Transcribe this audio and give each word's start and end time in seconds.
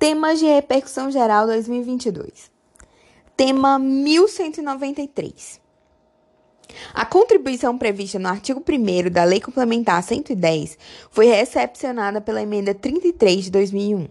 Temas 0.00 0.38
de 0.38 0.46
repercussão 0.46 1.10
geral 1.10 1.46
2022. 1.46 2.50
Tema 3.36 3.78
1193. 3.78 5.60
A 6.94 7.04
contribuição 7.04 7.76
prevista 7.76 8.18
no 8.18 8.28
artigo 8.28 8.64
1 8.66 9.10
da 9.10 9.24
Lei 9.24 9.42
Complementar 9.42 10.02
110 10.02 10.78
foi 11.10 11.26
recepcionada 11.26 12.18
pela 12.18 12.40
emenda 12.40 12.72
33 12.72 13.44
de 13.44 13.50
2001. 13.50 14.08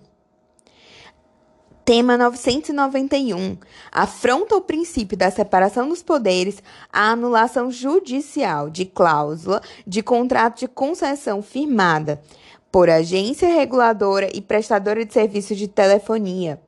Tema 1.84 2.16
991. 2.16 3.58
Afronta 3.92 4.56
o 4.56 4.62
princípio 4.62 5.18
da 5.18 5.32
separação 5.32 5.90
dos 5.90 6.04
poderes 6.04 6.62
a 6.94 7.10
anulação 7.10 7.72
judicial 7.72 8.70
de 8.70 8.86
cláusula 8.86 9.60
de 9.88 10.04
contrato 10.04 10.60
de 10.60 10.68
concessão 10.68 11.42
firmada 11.42 12.22
por 12.72 12.90
agência 12.90 13.48
reguladora 13.48 14.30
e 14.34 14.42
prestadora 14.42 15.06
de 15.06 15.14
serviços 15.14 15.58
de 15.58 15.68
telefonia, 15.68 16.62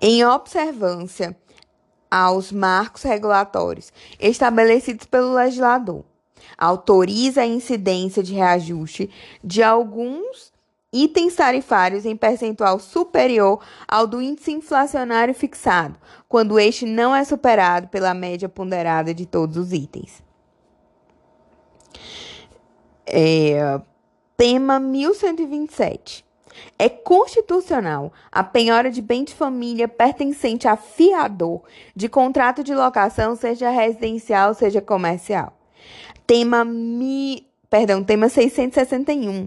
em 0.00 0.24
observância 0.24 1.36
aos 2.10 2.52
marcos 2.52 3.02
regulatórios 3.02 3.92
estabelecidos 4.20 5.06
pelo 5.06 5.34
legislador. 5.34 6.04
Autoriza 6.58 7.42
a 7.42 7.46
incidência 7.46 8.22
de 8.22 8.34
reajuste 8.34 9.10
de 9.42 9.62
alguns 9.62 10.52
itens 10.92 11.34
tarifários 11.34 12.04
em 12.04 12.14
percentual 12.14 12.78
superior 12.78 13.60
ao 13.88 14.06
do 14.06 14.20
índice 14.20 14.52
inflacionário 14.52 15.34
fixado, 15.34 15.96
quando 16.28 16.60
este 16.60 16.84
não 16.84 17.16
é 17.16 17.24
superado 17.24 17.88
pela 17.88 18.12
média 18.12 18.48
ponderada 18.48 19.14
de 19.14 19.24
todos 19.24 19.56
os 19.56 19.72
itens. 19.72 20.22
É, 23.06 23.80
Tema 24.42 24.80
1127. 24.80 26.24
É 26.76 26.88
constitucional 26.88 28.12
a 28.32 28.42
penhora 28.42 28.90
de 28.90 29.00
bem 29.00 29.22
de 29.22 29.32
família 29.32 29.86
pertencente 29.86 30.66
a 30.66 30.76
fiador 30.76 31.62
de 31.94 32.08
contrato 32.08 32.64
de 32.64 32.74
locação, 32.74 33.36
seja 33.36 33.70
residencial, 33.70 34.52
seja 34.52 34.80
comercial. 34.82 35.56
Tema 36.26 36.64
mi, 36.64 37.46
perdão, 37.70 38.02
tema 38.02 38.28
661. 38.28 39.46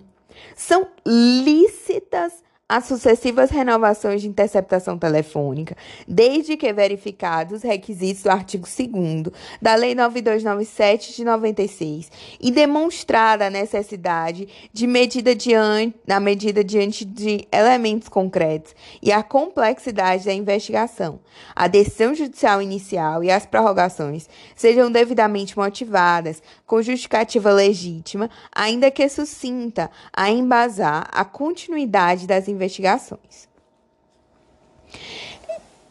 São 0.56 0.88
lícitas 1.06 2.42
as 2.68 2.86
sucessivas 2.86 3.52
renovações 3.52 4.24
de 4.24 4.28
interceptação 4.28 4.98
telefônica, 4.98 5.78
desde 6.08 6.58
que 6.58 6.74
verificados 6.74 7.58
os 7.58 7.64
requisitos 7.64 8.24
do 8.24 8.32
artigo 8.32 8.66
2 8.68 9.32
da 9.62 9.76
Lei 9.76 9.94
9297 9.94 11.16
de 11.16 11.24
96 11.24 12.12
e 12.42 12.50
demonstrada 12.50 13.46
a 13.46 13.50
necessidade 13.52 14.48
de 14.74 14.88
medida 14.88 15.36
diante, 15.36 15.96
na 16.08 16.20
medida 16.20 16.64
diante 16.64 17.06
de 17.06 17.48
elementos 17.52 18.10
concretos 18.10 18.74
e 19.00 19.12
a 19.12 19.22
complexidade 19.22 20.26
da 20.26 20.34
investigação, 20.34 21.20
a 21.56 21.68
decisão 21.68 22.16
judicial 22.16 22.64
inicial 22.64 23.24
e 23.24 23.30
as 23.30 23.46
prorrogações 23.46 24.28
sejam 24.56 24.92
devidamente 24.92 25.56
motivadas, 25.56 26.42
com 26.66 26.82
justificativa 26.82 27.52
legítima, 27.52 28.28
ainda 28.52 28.90
que 28.90 29.08
sucinta, 29.08 29.92
a 30.12 30.32
embasar 30.32 31.08
a 31.12 31.24
continuidade 31.24 32.26
das 32.26 32.48
investigações. 32.48 32.55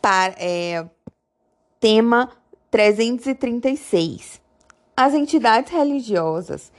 Para, 0.00 0.34
é, 0.38 0.88
tema 1.80 2.30
336. 2.70 4.40
As 4.96 5.14
entidades 5.14 5.72
religiosas 5.72 6.70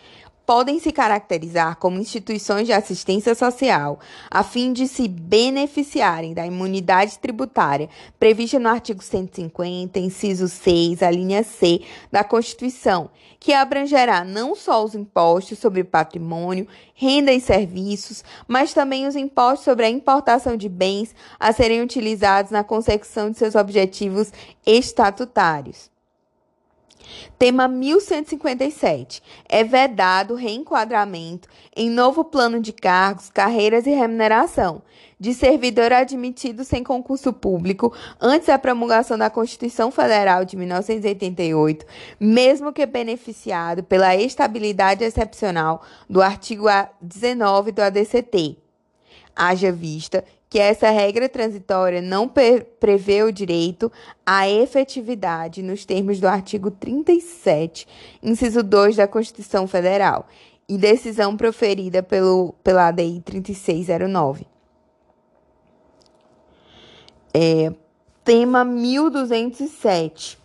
podem 0.45 0.79
se 0.79 0.91
caracterizar 0.91 1.77
como 1.77 1.99
instituições 1.99 2.67
de 2.67 2.73
assistência 2.73 3.33
social, 3.33 3.99
a 4.29 4.43
fim 4.43 4.71
de 4.71 4.87
se 4.87 5.07
beneficiarem 5.07 6.33
da 6.33 6.45
imunidade 6.45 7.17
tributária 7.19 7.89
prevista 8.19 8.59
no 8.59 8.69
artigo 8.69 9.03
150, 9.03 9.99
inciso 9.99 10.47
6, 10.47 11.01
a 11.01 11.09
linha 11.09 11.43
C 11.43 11.81
da 12.11 12.23
Constituição, 12.23 13.09
que 13.39 13.53
abrangerá 13.53 14.23
não 14.23 14.55
só 14.55 14.83
os 14.83 14.95
impostos 14.95 15.59
sobre 15.59 15.83
patrimônio, 15.83 16.67
renda 16.93 17.31
e 17.31 17.41
serviços, 17.41 18.23
mas 18.47 18.73
também 18.73 19.07
os 19.07 19.15
impostos 19.15 19.65
sobre 19.65 19.85
a 19.85 19.89
importação 19.89 20.55
de 20.55 20.69
bens 20.69 21.15
a 21.39 21.51
serem 21.51 21.81
utilizados 21.81 22.51
na 22.51 22.63
consecução 22.63 23.31
de 23.31 23.37
seus 23.37 23.55
objetivos 23.55 24.31
estatutários. 24.65 25.94
Tema 27.37 27.67
1157. 27.67 29.21
É 29.47 29.63
vedado 29.63 30.35
reenquadramento 30.35 31.47
em 31.75 31.89
novo 31.89 32.23
plano 32.23 32.59
de 32.59 32.71
cargos, 32.71 33.29
carreiras 33.29 33.85
e 33.85 33.91
remuneração 33.91 34.81
de 35.19 35.33
servidor 35.33 35.93
admitido 35.93 36.63
sem 36.63 36.83
concurso 36.83 37.31
público 37.31 37.93
antes 38.19 38.47
da 38.47 38.59
promulgação 38.59 39.17
da 39.17 39.29
Constituição 39.29 39.89
Federal 39.91 40.43
de 40.43 40.57
1988, 40.57 41.85
mesmo 42.19 42.73
que 42.73 42.85
beneficiado 42.85 43.83
pela 43.83 44.15
estabilidade 44.15 45.03
excepcional 45.03 45.81
do 46.09 46.21
artigo 46.21 46.65
19 47.01 47.71
do 47.71 47.81
ADCT. 47.81 48.57
Haja 49.35 49.71
vista 49.71 50.23
que 50.49 50.59
essa 50.59 50.89
regra 50.89 51.27
transitória 51.27 52.01
não 52.01 52.29
prevê 52.79 53.23
o 53.23 53.31
direito 53.31 53.91
à 54.25 54.47
efetividade 54.49 55.61
nos 55.63 55.85
termos 55.85 56.19
do 56.19 56.27
artigo 56.27 56.69
37, 56.71 57.87
inciso 58.21 58.61
2 58.63 58.95
da 58.95 59.07
Constituição 59.07 59.67
Federal, 59.67 60.27
e 60.67 60.77
decisão 60.77 61.37
proferida 61.37 62.01
pelo, 62.01 62.53
pela 62.63 62.87
ADI 62.87 63.21
3609. 63.23 64.47
É, 67.33 67.73
tema 68.23 68.63
1207 68.63 70.44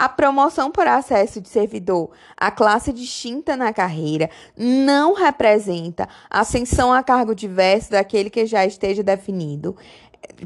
a 0.00 0.08
promoção 0.08 0.70
por 0.70 0.86
acesso 0.86 1.42
de 1.42 1.48
servidor 1.50 2.10
à 2.34 2.50
classe 2.50 2.90
distinta 2.90 3.54
na 3.54 3.70
carreira 3.70 4.30
não 4.56 5.12
representa 5.12 6.08
ascensão 6.30 6.90
a 6.90 7.02
cargo 7.02 7.34
diverso 7.34 7.90
daquele 7.90 8.30
que 8.30 8.46
já 8.46 8.64
esteja 8.64 9.02
definido, 9.02 9.76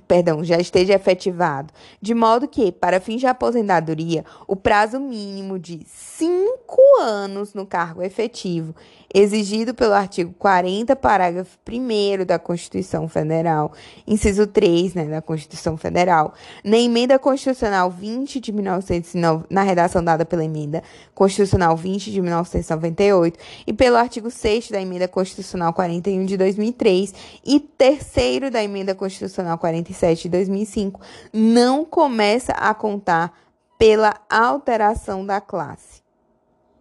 perdão, 0.09 0.43
já 0.43 0.57
esteja 0.57 0.95
efetivado, 0.95 1.73
de 2.03 2.15
modo 2.15 2.49
que, 2.49 2.73
para 2.73 2.99
fins 2.99 3.21
de 3.21 3.29
aposentadoria, 3.29 4.25
o 4.49 4.57
prazo 4.57 4.99
mínimo 4.99 5.57
de 5.57 5.87
cinco 5.87 6.83
anos 7.01 7.55
no 7.55 7.65
cargo 7.65 8.03
efetivo 8.03 8.75
exigido 9.15 9.73
pelo 9.73 9.95
artigo 9.95 10.35
40, 10.37 10.97
parágrafo 10.97 11.57
1 11.71 12.25
da 12.27 12.37
Constituição 12.37 13.09
Federal, 13.09 13.73
inciso 14.05 14.45
3 14.45 14.95
né, 14.95 15.05
da 15.05 15.23
Constituição 15.23 15.77
Federal, 15.77 16.35
na 16.65 16.77
emenda 16.77 17.17
constitucional 17.17 17.89
20 17.93 18.41
de 18.41 18.51
1909, 18.51 19.45
na 19.49 19.63
redação 19.63 20.03
dada 20.03 20.25
pela 20.25 20.45
emenda 20.45 20.83
constitucional 21.15 21.77
20 21.77 22.11
de 22.11 22.21
1998 22.21 23.39
e 23.65 23.73
pelo 23.73 23.97
artigo 23.97 24.29
6 24.29 24.73
da 24.73 24.83
emenda 24.83 25.07
constitucional 25.07 25.73
41 25.73 26.27
de 26.27 26.37
2003 26.37 27.15
e 27.47 27.61
terceiro 27.61 28.51
da 28.51 28.65
emenda 28.65 28.97
constitucional 28.97 29.57
47 29.59 30.25
de 30.25 30.29
2005, 30.31 31.01
não 31.33 31.85
começa 31.85 32.53
a 32.53 32.75
contar 32.75 33.33
pela 33.79 34.15
alteração 34.29 35.25
da 35.25 35.41
classe 35.41 36.04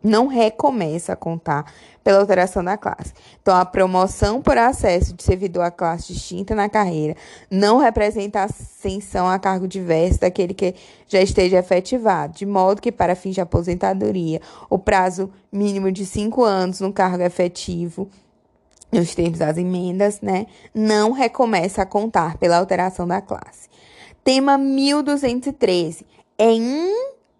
não 0.03 0.27
recomeça 0.27 1.13
a 1.13 1.15
contar 1.15 1.71
pela 2.03 2.19
alteração 2.19 2.63
da 2.63 2.75
classe. 2.75 3.13
Então, 3.41 3.55
a 3.55 3.63
promoção 3.63 4.41
por 4.41 4.57
acesso 4.57 5.13
de 5.13 5.23
servidor 5.23 5.63
à 5.63 5.71
classe 5.71 6.11
distinta 6.13 6.53
na 6.53 6.67
carreira 6.67 7.15
não 7.49 7.77
representa 7.77 8.43
ascensão 8.43 9.29
a 9.29 9.39
cargo 9.39 9.67
diverso 9.67 10.19
daquele 10.19 10.53
que 10.53 10.75
já 11.07 11.21
esteja 11.21 11.59
efetivado, 11.59 12.33
de 12.33 12.45
modo 12.45 12.81
que, 12.81 12.91
para 12.91 13.15
fins 13.15 13.35
de 13.35 13.41
aposentadoria, 13.41 14.41
o 14.69 14.77
prazo 14.77 15.31
mínimo 15.51 15.91
de 15.91 16.05
cinco 16.05 16.43
anos 16.43 16.81
no 16.81 16.91
cargo 16.91 17.23
efetivo 17.23 18.09
nos 18.91 19.15
termos 19.15 19.39
das 19.39 19.57
emendas, 19.57 20.21
né, 20.21 20.45
não 20.73 21.11
recomeça 21.11 21.81
a 21.81 21.85
contar 21.85 22.37
pela 22.37 22.57
alteração 22.57 23.07
da 23.07 23.19
classe. 23.19 23.67
Tema 24.23 24.57
1213 24.57 26.05
é 26.37 26.51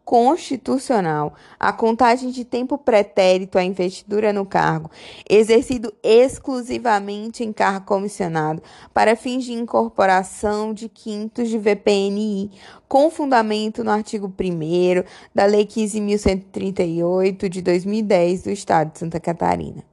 constitucional 0.05 1.33
a 1.59 1.71
contagem 1.71 2.29
de 2.29 2.43
tempo 2.43 2.77
pretérito 2.77 3.57
à 3.57 3.63
investidura 3.63 4.33
no 4.33 4.45
cargo, 4.45 4.91
exercido 5.29 5.93
exclusivamente 6.03 7.43
em 7.43 7.53
cargo 7.53 7.85
comissionado, 7.85 8.61
para 8.93 9.15
fins 9.15 9.45
de 9.45 9.53
incorporação 9.53 10.73
de 10.73 10.89
quintos 10.89 11.49
de 11.49 11.57
VPNI, 11.57 12.51
com 12.87 13.09
fundamento 13.09 13.83
no 13.83 13.91
artigo 13.91 14.27
1 14.27 15.03
da 15.33 15.45
Lei 15.45 15.65
15.138 15.65 17.49
de 17.49 17.61
2010 17.61 18.43
do 18.43 18.49
Estado 18.51 18.91
de 18.91 18.99
Santa 18.99 19.19
Catarina. 19.19 19.83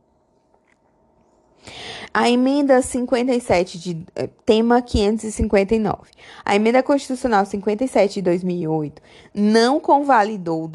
A 2.12 2.28
emenda 2.28 2.82
57 2.82 3.78
de 3.78 4.04
eh, 4.16 4.28
tema 4.44 4.82
559. 4.82 6.10
A 6.44 6.56
emenda 6.56 6.82
constitucional 6.82 7.46
57 7.46 8.14
de 8.14 8.22
2008 8.22 9.00
não 9.32 9.78
convalidou 9.78 10.64
o 10.64 10.70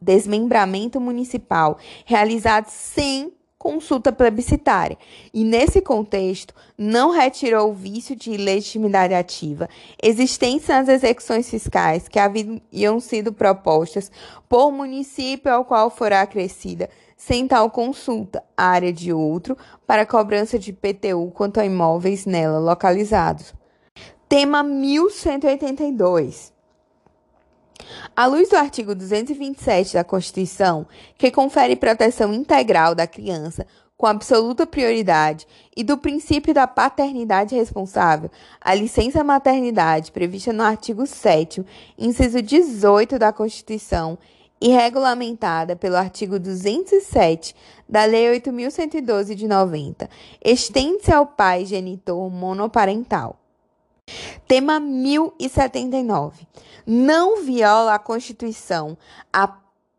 desmembramento 0.00 0.98
municipal 0.98 1.78
realizado 2.06 2.68
sem 2.68 3.30
consulta 3.58 4.10
plebiscitária. 4.10 4.96
E 5.34 5.44
nesse 5.44 5.82
contexto, 5.82 6.54
não 6.78 7.10
retirou 7.10 7.70
o 7.70 7.74
vício 7.74 8.16
de 8.16 8.34
legitimidade 8.38 9.12
ativa 9.12 9.68
existente 10.02 10.66
nas 10.66 10.88
execuções 10.88 11.50
fiscais 11.50 12.08
que 12.08 12.18
haviam 12.18 12.98
sido 13.00 13.34
propostas 13.34 14.10
por 14.48 14.72
município 14.72 15.52
ao 15.52 15.66
qual 15.66 15.90
fora 15.90 16.22
acrescida 16.22 16.88
sem 17.20 17.46
tal 17.46 17.70
consulta, 17.70 18.42
área 18.56 18.90
de 18.90 19.12
outro, 19.12 19.54
para 19.86 20.06
cobrança 20.06 20.58
de 20.58 20.72
PTU 20.72 21.30
quanto 21.34 21.60
a 21.60 21.66
imóveis 21.66 22.24
nela 22.24 22.58
localizados. 22.58 23.52
Tema 24.26 24.62
1182. 24.62 26.50
À 28.16 28.24
luz 28.24 28.48
do 28.48 28.56
artigo 28.56 28.94
227 28.94 29.94
da 29.94 30.02
Constituição, 30.02 30.86
que 31.18 31.30
confere 31.30 31.76
proteção 31.76 32.32
integral 32.32 32.94
da 32.94 33.06
criança 33.06 33.66
com 33.98 34.06
absoluta 34.06 34.66
prioridade, 34.66 35.46
e 35.76 35.84
do 35.84 35.98
princípio 35.98 36.54
da 36.54 36.66
paternidade 36.66 37.54
responsável, 37.54 38.30
a 38.58 38.74
licença 38.74 39.22
maternidade 39.22 40.10
prevista 40.10 40.54
no 40.54 40.62
artigo 40.62 41.06
7, 41.06 41.62
inciso 41.98 42.40
18 42.40 43.18
da 43.18 43.30
Constituição, 43.30 44.16
e 44.60 44.68
regulamentada 44.68 45.74
pelo 45.74 45.96
artigo 45.96 46.38
207 46.38 47.54
da 47.88 48.04
Lei 48.04 48.38
8.112 48.40 49.34
de 49.34 49.48
90, 49.48 50.08
estende-se 50.44 51.12
ao 51.12 51.26
pai 51.26 51.64
genitor 51.64 52.30
monoparental. 52.30 53.36
Tema 54.46 54.80
1079. 54.80 56.46
Não 56.86 57.42
viola 57.42 57.94
a 57.94 57.98
Constituição 57.98 58.98
a 59.32 59.48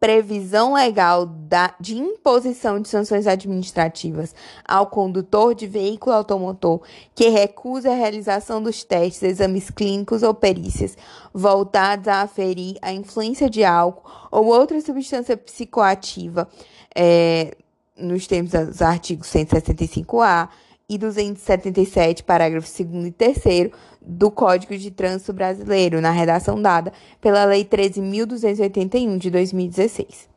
previsão 0.01 0.73
legal 0.73 1.27
da, 1.27 1.75
de 1.79 1.95
imposição 1.95 2.81
de 2.81 2.89
sanções 2.89 3.27
administrativas 3.27 4.33
ao 4.67 4.87
condutor 4.87 5.53
de 5.53 5.67
veículo 5.67 6.15
automotor 6.15 6.81
que 7.13 7.29
recusa 7.29 7.91
a 7.91 7.95
realização 7.95 8.63
dos 8.63 8.83
testes, 8.83 9.21
exames 9.21 9.69
clínicos 9.69 10.23
ou 10.23 10.33
perícias 10.33 10.97
voltados 11.31 12.07
a 12.07 12.23
aferir 12.23 12.79
a 12.81 12.91
influência 12.91 13.47
de 13.47 13.63
álcool 13.63 14.09
ou 14.31 14.47
outra 14.47 14.81
substância 14.81 15.37
psicoativa, 15.37 16.49
é, 16.95 17.55
nos 17.95 18.25
termos 18.25 18.53
dos 18.53 18.81
artigos 18.81 19.27
165A 19.27 20.49
e 20.91 20.97
277, 20.97 22.21
parágrafos 22.21 22.77
2 22.77 23.05
e 23.05 23.11
3 23.11 23.71
do 24.01 24.29
Código 24.29 24.77
de 24.77 24.91
Trânsito 24.91 25.31
Brasileiro, 25.31 26.01
na 26.01 26.11
redação 26.11 26.61
dada 26.61 26.91
pela 27.21 27.45
Lei 27.45 27.63
13.281 27.63 29.17
de 29.17 29.31
2016. 29.31 30.29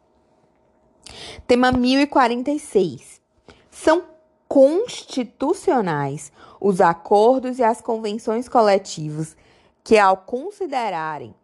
Tema 1.45 1.73
1046. 1.73 3.21
São 3.69 4.05
constitucionais 4.47 6.31
os 6.61 6.81
acordos 6.81 7.59
e 7.59 7.65
as 7.65 7.81
convenções 7.81 8.49
coletivas 8.49 9.37
que, 9.83 9.99
ao 9.99 10.19
considerarem 10.19 11.35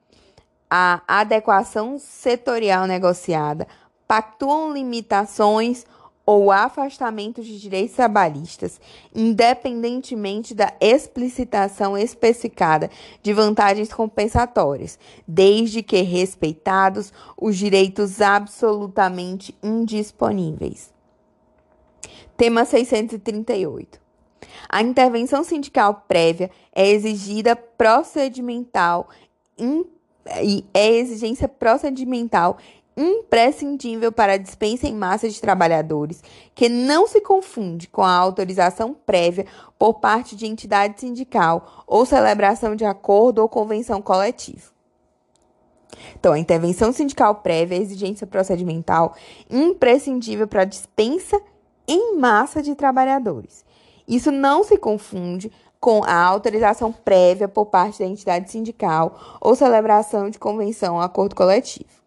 a 0.71 1.03
adequação 1.09 1.99
setorial 1.99 2.87
negociada, 2.87 3.67
pactuam 4.07 4.73
limitações 4.73 5.85
ou 5.85 6.00
afastamento 6.52 7.43
de 7.43 7.58
direitos 7.58 7.96
trabalhistas, 7.96 8.81
independentemente 9.14 10.55
da 10.55 10.72
explicitação 10.81 11.96
especificada 11.99 12.90
de 13.22 13.32
vantagens 13.32 13.93
compensatórias, 13.93 14.99
desde 15.26 15.82
que 15.82 16.02
respeitados 16.02 17.12
os 17.37 17.56
direitos 17.56 18.20
absolutamente 18.20 19.56
indisponíveis. 19.62 20.93
Tema 22.37 22.64
638. 22.64 24.00
A 24.69 24.82
intervenção 24.82 25.43
sindical 25.43 26.05
prévia 26.06 26.50
é 26.73 26.88
exigida 26.88 27.56
procedimental 27.56 29.08
e 30.43 30.64
é 30.73 30.88
exigência 30.88 31.49
procedimental 31.49 32.56
imprescindível 33.00 34.12
para 34.12 34.35
a 34.35 34.37
dispensa 34.37 34.87
em 34.87 34.94
massa 34.94 35.29
de 35.29 35.41
trabalhadores, 35.41 36.23
que 36.55 36.69
não 36.69 37.06
se 37.06 37.20
confunde 37.23 37.88
com 37.88 38.02
a 38.02 38.12
autorização 38.12 38.94
prévia 38.94 39.47
por 39.79 39.94
parte 39.94 40.37
de 40.37 40.47
entidade 40.47 41.00
sindical 41.00 41.85
ou 41.87 42.05
celebração 42.05 42.76
de 42.76 42.85
acordo 42.85 43.38
ou 43.38 43.49
convenção 43.49 44.02
coletiva. 44.02 44.70
Então, 46.19 46.35
a 46.35 46.38
intervenção 46.38 46.93
sindical 46.93 47.37
prévia 47.37 47.76
é 47.76 47.81
exigência 47.81 48.26
procedimental 48.26 49.14
imprescindível 49.49 50.47
para 50.47 50.62
a 50.62 50.67
dispensa 50.67 51.41
em 51.88 52.17
massa 52.19 52.62
de 52.62 52.75
trabalhadores. 52.75 53.64
Isso 54.06 54.31
não 54.31 54.62
se 54.62 54.76
confunde 54.76 55.50
com 55.81 56.05
a 56.05 56.14
autorização 56.14 56.93
prévia 56.93 57.49
por 57.49 57.67
parte 57.67 58.00
da 58.00 58.05
entidade 58.05 58.50
sindical 58.50 59.38
ou 59.41 59.55
celebração 59.55 60.29
de 60.29 60.38
convenção 60.38 60.97
ou 60.97 61.00
acordo 61.00 61.35
coletivo. 61.35 62.00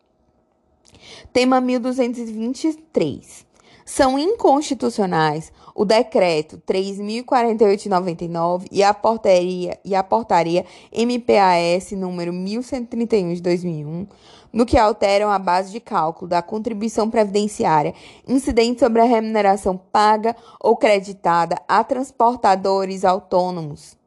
Tema 1.32 1.62
1223. 1.62 3.54
São 3.86 4.18
inconstitucionais 4.18 5.52
o 5.76 5.84
decreto 5.84 6.58
3048/99 6.66 8.66
e 8.72 8.82
a 8.82 8.94
portaria 8.94 9.78
e 9.84 9.94
a 9.94 10.02
portaria 10.02 10.66
MPAS 10.92 11.92
número 11.92 12.32
1131 12.32 13.34
de 13.34 13.42
2001, 13.42 14.08
no 14.54 14.66
que 14.66 14.78
alteram 14.78 15.30
a 15.30 15.40
base 15.40 15.72
de 15.72 15.82
cálculo 15.82 16.30
da 16.30 16.42
contribuição 16.42 17.10
previdenciária 17.10 17.94
incidente 18.28 18.80
sobre 18.80 19.02
a 19.02 19.06
remuneração 19.06 19.78
paga 19.92 20.34
ou 20.62 20.78
creditada 20.78 21.60
a 21.68 21.84
transportadores 21.84 23.04
autônomos, 23.04 23.98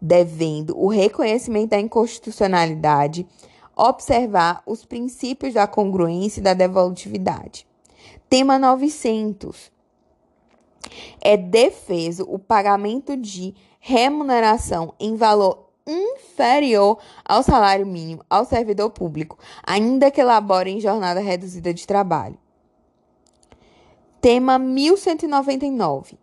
devendo 0.00 0.78
o 0.78 0.86
reconhecimento 0.86 1.70
da 1.70 1.80
inconstitucionalidade 1.80 3.26
observar 3.80 4.62
os 4.66 4.84
princípios 4.84 5.54
da 5.54 5.66
congruência 5.66 6.40
e 6.40 6.42
da 6.44 6.52
devolutividade. 6.52 7.66
Tema 8.28 8.58
900. 8.58 9.72
É 11.20 11.36
defeso 11.36 12.24
o 12.28 12.38
pagamento 12.38 13.16
de 13.16 13.54
remuneração 13.78 14.94
em 15.00 15.16
valor 15.16 15.70
inferior 15.86 16.98
ao 17.24 17.42
salário 17.42 17.86
mínimo 17.86 18.22
ao 18.28 18.44
servidor 18.44 18.90
público, 18.90 19.38
ainda 19.62 20.10
que 20.10 20.20
elabore 20.20 20.70
em 20.70 20.80
jornada 20.80 21.20
reduzida 21.20 21.72
de 21.72 21.86
trabalho. 21.86 22.38
Tema 24.20 24.58
1199. 24.58 26.18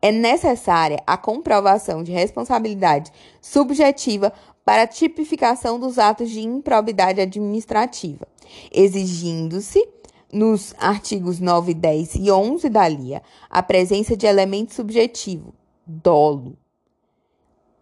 É 0.00 0.10
necessária 0.10 1.02
a 1.06 1.16
comprovação 1.16 2.02
de 2.02 2.12
responsabilidade 2.12 3.12
subjetiva 3.40 4.32
para 4.66 4.82
a 4.82 4.86
tipificação 4.86 5.78
dos 5.78 5.96
atos 5.96 6.28
de 6.28 6.40
improbidade 6.40 7.20
administrativa, 7.20 8.26
exigindo-se 8.72 9.88
nos 10.32 10.74
artigos 10.76 11.38
9, 11.38 11.72
10 11.72 12.16
e 12.16 12.32
11 12.32 12.68
da 12.68 12.88
LIA 12.88 13.22
a 13.48 13.62
presença 13.62 14.16
de 14.16 14.26
elemento 14.26 14.74
subjetivo, 14.74 15.54
dolo. 15.86 16.58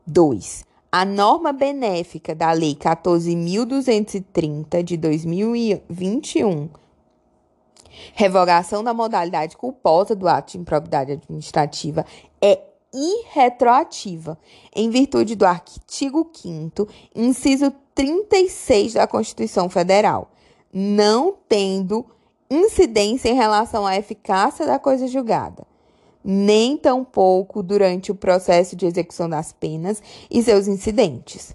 2. 0.06 0.66
A 0.92 1.06
norma 1.06 1.54
benéfica 1.54 2.34
da 2.34 2.52
Lei 2.52 2.74
14.230 2.74 4.82
de 4.82 4.98
2021, 4.98 6.68
revogação 8.12 8.84
da 8.84 8.92
modalidade 8.92 9.56
culposa 9.56 10.14
do 10.14 10.28
ato 10.28 10.52
de 10.52 10.58
improbidade 10.58 11.12
administrativa, 11.12 12.04
irretroativa, 12.94 14.38
em 14.74 14.88
virtude 14.88 15.34
do 15.34 15.44
artigo 15.44 16.30
5 16.32 16.88
inciso 17.14 17.72
36 17.94 18.94
da 18.94 19.06
Constituição 19.06 19.68
Federal, 19.68 20.30
não 20.72 21.34
tendo 21.48 22.06
incidência 22.50 23.28
em 23.28 23.34
relação 23.34 23.86
à 23.86 23.96
eficácia 23.96 24.66
da 24.66 24.78
coisa 24.78 25.06
julgada, 25.06 25.66
nem 26.24 26.76
tampouco 26.76 27.62
durante 27.62 28.10
o 28.10 28.14
processo 28.14 28.74
de 28.76 28.86
execução 28.86 29.28
das 29.28 29.52
penas 29.52 30.02
e 30.30 30.42
seus 30.42 30.66
incidentes. 30.66 31.54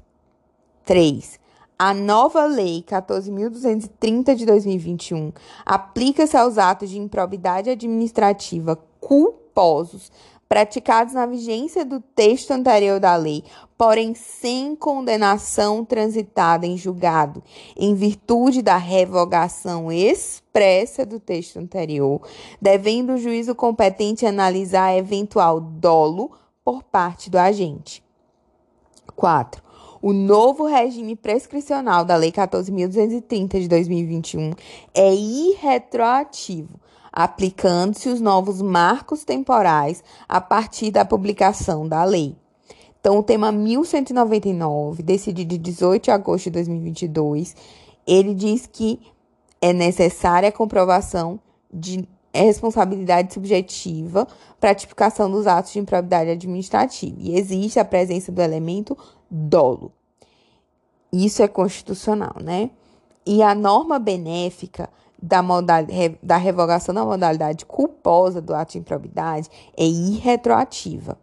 3. 0.86 1.40
A 1.78 1.94
nova 1.94 2.46
Lei 2.46 2.84
14.230 2.86 4.36
de 4.36 4.46
2021 4.46 5.32
aplica-se 5.66 6.36
aos 6.36 6.58
atos 6.58 6.90
de 6.90 7.00
improbidade 7.00 7.70
administrativa 7.70 8.76
culposos 9.00 10.12
praticados 10.50 11.14
na 11.14 11.28
vigência 11.28 11.86
do 11.86 12.02
texto 12.02 12.50
anterior 12.50 13.00
da 13.00 13.16
lei, 13.16 13.44
porém 13.78 14.16
sem 14.16 14.76
condenação 14.76 15.86
transitada 15.86 16.66
em 16.66 16.76
julgado, 16.76 17.44
em 17.78 17.94
virtude 17.94 18.64
da 18.64 18.76
revogação 18.76 19.92
expressa 19.92 21.06
do 21.06 21.20
texto 21.20 21.58
anterior, 21.58 22.20
devendo 22.60 23.14
o 23.14 23.18
juízo 23.18 23.54
competente 23.54 24.26
analisar 24.26 24.98
eventual 24.98 25.62
dolo 25.62 26.32
por 26.66 26.82
parte 26.82 27.30
do 27.30 27.38
agente. 27.38 28.04
4. 29.16 29.62
O 30.02 30.14
novo 30.14 30.66
regime 30.66 31.16
prescricional 31.16 32.04
da 32.04 32.16
Lei 32.16 32.32
14.230 32.32 33.60
de 33.60 33.68
2021 33.68 34.54
é 34.96 35.14
irretroativo 35.14 36.80
aplicando-se 37.12 38.10
os 38.10 38.22
novos 38.22 38.62
marcos 38.62 39.24
temporais 39.24 40.04
a 40.28 40.40
partir 40.40 40.92
da 40.92 41.06
publicação 41.06 41.88
da 41.88 42.04
lei. 42.04 42.36
Então, 43.00 43.20
o 43.20 43.24
tema 43.24 43.52
1199, 43.52 45.02
decidido 45.04 45.50
de 45.50 45.58
18 45.58 46.06
de 46.06 46.12
agosto 46.12 46.46
de 46.46 46.52
2022, 46.52 47.56
ele 48.06 48.34
diz 48.34 48.68
que 48.68 49.00
é 49.62 49.72
necessária 49.72 50.50
a 50.50 50.52
comprovação 50.52 51.40
de 51.72 52.08
responsabilidade 52.34 53.34
subjetiva 53.34 54.28
para 54.60 54.72
a 54.72 54.76
tipificação 54.76 55.30
dos 55.32 55.48
atos 55.48 55.74
de 55.74 55.80
improbidade 55.80 56.30
administrativa 56.30 57.16
e 57.20 57.38
existe 57.38 57.80
a 57.80 57.86
presença 57.86 58.32
do 58.32 58.42
elemento 58.42 58.98
dolo. 59.30 59.92
Isso 61.12 61.42
é 61.42 61.48
constitucional, 61.48 62.36
né? 62.42 62.70
E 63.26 63.42
a 63.42 63.56
norma 63.56 63.98
benéfica 63.98 64.90
da, 65.22 65.42
da 66.22 66.38
revogação 66.38 66.94
da 66.94 67.04
modalidade 67.04 67.66
culposa 67.66 68.42
do 68.42 68.54
ato 68.54 68.74
de 68.74 68.80
improbidade 68.80 69.50
é 69.78 69.86
irretroativa. 69.86 71.18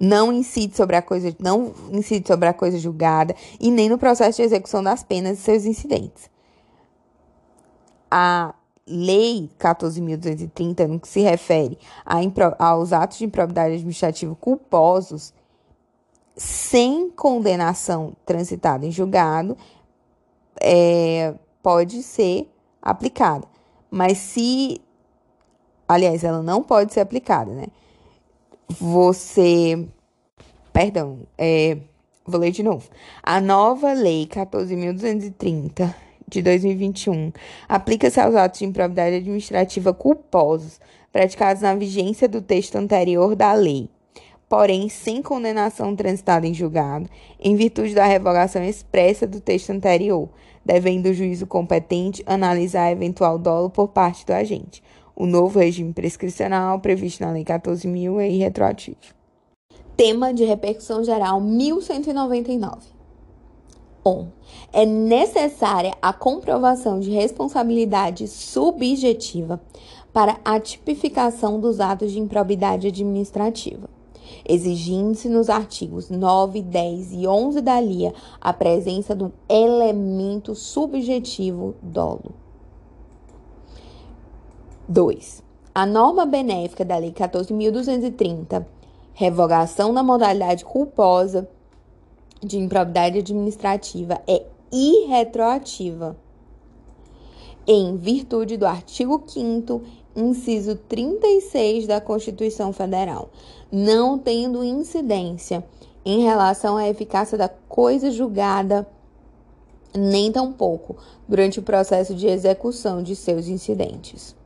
Não 0.00 0.32
incide 0.32 0.76
sobre 0.76 0.96
a 0.96 1.02
coisa, 1.02 1.34
não 1.38 1.72
incide 1.92 2.26
sobre 2.26 2.48
a 2.48 2.52
coisa 2.52 2.78
julgada 2.78 3.34
e 3.60 3.70
nem 3.70 3.88
no 3.88 3.98
processo 3.98 4.36
de 4.36 4.42
execução 4.42 4.82
das 4.82 5.02
penas 5.02 5.38
e 5.38 5.42
seus 5.42 5.64
incidentes. 5.64 6.30
A 8.10 8.54
Lei 8.86 9.50
14.230, 9.58 10.86
no 10.86 11.00
que 11.00 11.08
se 11.08 11.20
refere 11.20 11.78
a, 12.04 12.18
aos 12.58 12.92
atos 12.92 13.16
de 13.16 13.24
improbidade 13.24 13.76
administrativa 13.76 14.34
culposos, 14.34 15.32
sem 16.36 17.10
condenação 17.10 18.14
transitada 18.26 18.84
em 18.84 18.90
julgado, 18.90 19.56
é, 20.60 21.34
pode 21.64 22.02
ser 22.02 22.46
aplicada. 22.82 23.48
Mas 23.90 24.18
se. 24.18 24.82
Aliás, 25.88 26.22
ela 26.22 26.42
não 26.42 26.62
pode 26.62 26.92
ser 26.92 27.00
aplicada, 27.00 27.50
né? 27.50 27.66
Você. 28.68 29.88
Perdão, 30.72 31.20
é, 31.38 31.78
vou 32.26 32.40
ler 32.40 32.50
de 32.50 32.62
novo. 32.62 32.88
A 33.22 33.40
nova 33.40 33.92
Lei 33.92 34.26
14.230 34.26 35.94
de 36.28 36.42
2021 36.42 37.32
aplica-se 37.68 38.20
aos 38.20 38.34
atos 38.34 38.58
de 38.58 38.64
improbidade 38.66 39.16
administrativa 39.16 39.94
culposos 39.94 40.80
praticados 41.12 41.62
na 41.62 41.74
vigência 41.74 42.28
do 42.28 42.42
texto 42.42 42.76
anterior 42.76 43.36
da 43.36 43.52
lei, 43.52 43.88
porém 44.48 44.88
sem 44.88 45.22
condenação 45.22 45.94
transitada 45.94 46.46
em 46.46 46.52
julgado, 46.52 47.08
em 47.38 47.54
virtude 47.54 47.94
da 47.94 48.04
revogação 48.04 48.64
expressa 48.64 49.26
do 49.26 49.40
texto 49.40 49.70
anterior, 49.70 50.28
devendo 50.64 51.06
o 51.06 51.14
juízo 51.14 51.46
competente 51.46 52.22
analisar 52.26 52.90
eventual 52.90 53.38
dolo 53.38 53.70
por 53.70 53.88
parte 53.88 54.24
do 54.24 54.32
agente. 54.32 54.82
O 55.16 55.26
novo 55.26 55.58
regime 55.58 55.92
prescricional 55.92 56.80
previsto 56.80 57.22
na 57.22 57.30
Lei 57.30 57.44
14.000 57.44 58.20
é 58.20 58.30
irretroativo. 58.30 58.96
Tema 59.96 60.34
de 60.34 60.44
repercussão 60.44 61.04
geral 61.04 61.40
1199. 61.40 62.94
1. 64.04 64.26
É 64.72 64.84
necessária 64.84 65.94
a 66.02 66.12
comprovação 66.12 67.00
de 67.00 67.10
responsabilidade 67.10 68.28
subjetiva 68.28 69.60
para 70.12 70.38
a 70.44 70.60
tipificação 70.60 71.58
dos 71.58 71.80
atos 71.80 72.12
de 72.12 72.20
improbidade 72.20 72.86
administrativa, 72.86 73.88
exigindo-se 74.44 75.28
nos 75.28 75.48
artigos 75.50 76.10
9, 76.10 76.62
10 76.62 77.12
e 77.12 77.26
11 77.26 77.60
da 77.60 77.80
LIA 77.80 78.12
a 78.40 78.52
presença 78.52 79.14
do 79.14 79.32
elemento 79.48 80.54
subjetivo 80.54 81.74
dolo. 81.82 82.34
2. 84.88 85.42
A 85.74 85.86
norma 85.86 86.26
benéfica 86.26 86.84
da 86.84 86.98
Lei 86.98 87.10
14.230, 87.10 88.64
revogação 89.14 89.94
da 89.94 90.02
modalidade 90.02 90.64
culposa 90.64 91.48
de 92.42 92.58
improbidade 92.58 93.18
administrativa 93.18 94.20
é 94.26 94.44
irretroativa, 94.70 96.16
em 97.66 97.96
virtude 97.96 98.56
do 98.56 98.66
artigo 98.66 99.22
5 99.26 99.82
inciso 100.14 100.76
36 100.76 101.86
da 101.86 102.00
Constituição 102.00 102.72
Federal, 102.72 103.30
não 103.74 104.16
tendo 104.16 104.62
incidência 104.62 105.64
em 106.04 106.22
relação 106.22 106.76
à 106.76 106.88
eficácia 106.88 107.36
da 107.36 107.48
coisa 107.48 108.08
julgada, 108.08 108.86
nem 109.92 110.30
tampouco 110.30 110.96
durante 111.28 111.58
o 111.58 111.62
processo 111.62 112.14
de 112.14 112.28
execução 112.28 113.02
de 113.02 113.16
seus 113.16 113.48
incidentes. 113.48 114.36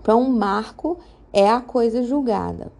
Então, 0.00 0.22
o 0.22 0.30
marco 0.30 0.98
é 1.32 1.50
a 1.50 1.60
coisa 1.60 2.04
julgada. 2.04 2.70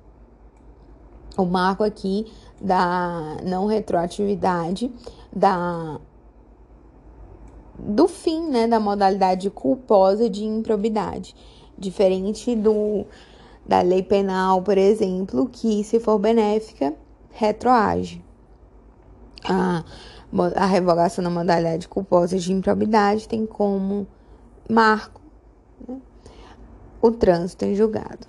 O 1.36 1.44
marco 1.44 1.82
aqui 1.82 2.30
da 2.60 3.36
não 3.42 3.66
retroatividade, 3.66 4.92
da 5.34 6.00
do 7.76 8.06
fim, 8.06 8.48
né, 8.48 8.68
da 8.68 8.78
modalidade 8.78 9.50
culposa 9.50 10.30
de 10.30 10.44
improbidade, 10.44 11.34
diferente 11.76 12.54
do 12.54 13.04
da 13.66 13.80
lei 13.80 14.02
penal, 14.02 14.62
por 14.62 14.76
exemplo, 14.76 15.48
que 15.50 15.82
se 15.84 15.98
for 15.98 16.18
benéfica, 16.18 16.94
retroage. 17.30 18.22
A, 19.44 19.84
a 20.56 20.66
revogação 20.66 21.22
da 21.22 21.30
modalidade 21.30 21.88
culposa 21.88 22.38
de 22.38 22.52
improbidade 22.52 23.28
tem 23.28 23.46
como 23.46 24.06
marco 24.68 25.20
né, 25.86 26.00
o 27.00 27.10
trânsito 27.10 27.64
em 27.64 27.74
julgado. 27.74 28.26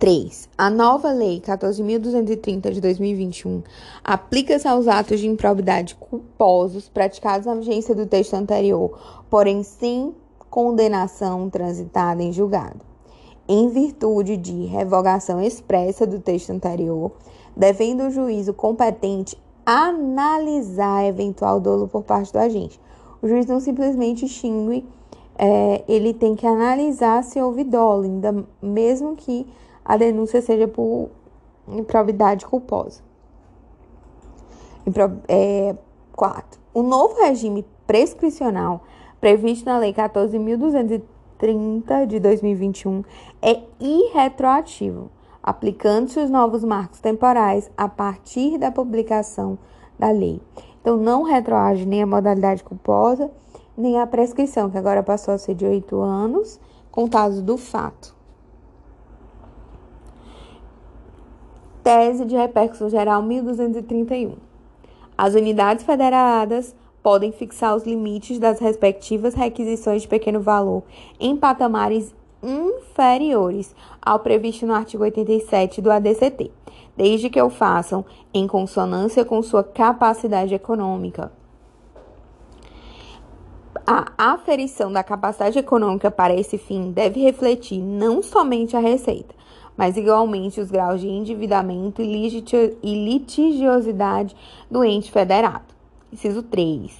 3. 0.00 0.48
A 0.56 0.70
nova 0.70 1.12
Lei 1.12 1.40
14.230 1.40 2.72
de 2.72 2.80
2021 2.80 3.62
aplica-se 4.02 4.66
aos 4.66 4.88
atos 4.88 5.20
de 5.20 5.28
improbidade 5.28 5.94
culposos 5.96 6.88
praticados 6.88 7.46
na 7.46 7.54
vigência 7.54 7.94
do 7.94 8.06
texto 8.06 8.32
anterior, 8.32 8.98
porém 9.28 9.62
sem 9.62 10.14
condenação 10.48 11.50
transitada 11.50 12.22
em 12.22 12.32
julgado. 12.32 12.89
Em 13.52 13.68
virtude 13.68 14.36
de 14.36 14.66
revogação 14.66 15.42
expressa 15.42 16.06
do 16.06 16.20
texto 16.20 16.50
anterior, 16.50 17.10
devendo 17.56 18.04
o 18.04 18.10
juízo 18.10 18.54
competente 18.54 19.36
analisar 19.66 21.04
eventual 21.04 21.58
dolo 21.58 21.88
por 21.88 22.04
parte 22.04 22.32
do 22.32 22.38
agente. 22.38 22.80
O 23.20 23.26
juiz 23.26 23.46
não 23.46 23.58
simplesmente 23.58 24.24
extingue, 24.24 24.86
é, 25.36 25.82
ele 25.88 26.14
tem 26.14 26.36
que 26.36 26.46
analisar 26.46 27.24
se 27.24 27.42
houve 27.42 27.64
dolo, 27.64 28.04
ainda 28.04 28.46
mesmo 28.62 29.16
que 29.16 29.44
a 29.84 29.96
denúncia 29.96 30.40
seja 30.40 30.68
por 30.68 31.08
improbidade 31.66 32.46
culposa. 32.46 33.02
É, 35.26 35.74
4. 36.12 36.60
O 36.72 36.84
novo 36.84 37.20
regime 37.20 37.66
prescricional 37.84 38.84
previsto 39.20 39.66
na 39.66 39.76
Lei 39.76 39.92
14.230 39.92 41.02
de 42.06 42.20
2021 42.20 43.02
é 43.40 43.62
irretroativo, 43.80 45.10
aplicando-se 45.42 46.20
os 46.20 46.28
novos 46.28 46.62
marcos 46.62 47.00
temporais 47.00 47.70
a 47.76 47.88
partir 47.88 48.58
da 48.58 48.70
publicação 48.70 49.58
da 49.98 50.10
lei. 50.10 50.40
Então, 50.80 50.96
não 50.96 51.22
retroage 51.22 51.86
nem 51.86 52.02
a 52.02 52.06
modalidade 52.06 52.62
culposa, 52.62 53.30
nem 53.76 53.98
a 53.98 54.06
prescrição, 54.06 54.70
que 54.70 54.76
agora 54.76 55.02
passou 55.02 55.32
a 55.32 55.38
ser 55.38 55.54
de 55.54 55.64
oito 55.64 56.00
anos, 56.00 56.60
contados 56.90 57.40
do 57.40 57.56
fato. 57.56 58.14
Tese 61.82 62.26
de 62.26 62.36
repercussão 62.36 62.90
geral 62.90 63.22
1231. 63.22 64.36
As 65.16 65.34
unidades 65.34 65.84
federadas 65.84 66.74
podem 67.02 67.32
fixar 67.32 67.74
os 67.74 67.84
limites 67.84 68.38
das 68.38 68.58
respectivas 68.58 69.34
requisições 69.34 70.02
de 70.02 70.08
pequeno 70.08 70.40
valor 70.40 70.82
em 71.18 71.36
patamares 71.36 72.14
inferiores 72.42 73.74
ao 74.00 74.18
previsto 74.18 74.66
no 74.66 74.74
artigo 74.74 75.02
87 75.02 75.80
do 75.80 75.90
ADCT, 75.90 76.50
desde 76.96 77.28
que 77.28 77.40
o 77.40 77.50
façam 77.50 78.04
em 78.32 78.46
consonância 78.46 79.24
com 79.24 79.42
sua 79.42 79.62
capacidade 79.62 80.54
econômica. 80.54 81.32
A 83.86 84.12
aferição 84.16 84.92
da 84.92 85.02
capacidade 85.02 85.58
econômica 85.58 86.10
para 86.10 86.34
esse 86.34 86.56
fim 86.58 86.92
deve 86.92 87.20
refletir 87.20 87.80
não 87.80 88.22
somente 88.22 88.76
a 88.76 88.80
receita, 88.80 89.34
mas 89.76 89.96
igualmente 89.96 90.60
os 90.60 90.70
graus 90.70 91.00
de 91.00 91.08
endividamento 91.08 92.02
e 92.02 92.04
litigiosidade 92.84 94.36
do 94.70 94.84
ente 94.84 95.10
federado. 95.10 95.69
Inciso 96.12 96.42
3. 96.42 96.90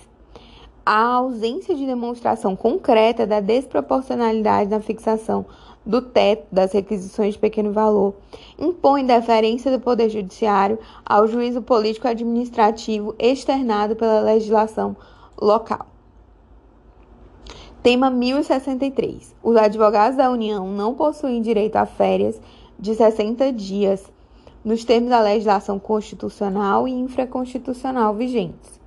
A 0.86 1.02
ausência 1.14 1.74
de 1.74 1.84
demonstração 1.84 2.54
concreta 2.54 3.26
da 3.26 3.40
desproporcionalidade 3.40 4.70
na 4.70 4.80
fixação 4.80 5.44
do 5.84 6.00
teto 6.00 6.46
das 6.52 6.72
requisições 6.72 7.34
de 7.34 7.40
pequeno 7.40 7.72
valor 7.72 8.14
impõe 8.58 9.04
deferência 9.04 9.70
do 9.70 9.80
Poder 9.80 10.08
Judiciário 10.10 10.78
ao 11.04 11.26
juízo 11.26 11.62
político 11.62 12.06
administrativo 12.06 13.14
externado 13.18 13.96
pela 13.96 14.20
legislação 14.20 14.96
local. 15.40 15.86
Tema 17.82 18.10
1063. 18.10 19.34
Os 19.42 19.56
advogados 19.56 20.16
da 20.16 20.30
União 20.30 20.68
não 20.68 20.94
possuem 20.94 21.40
direito 21.40 21.76
a 21.76 21.86
férias 21.86 22.40
de 22.78 22.94
60 22.94 23.52
dias 23.52 24.04
nos 24.62 24.84
termos 24.84 25.10
da 25.10 25.20
legislação 25.20 25.78
constitucional 25.78 26.86
e 26.86 26.92
infraconstitucional 26.92 28.14
vigentes. 28.14 28.79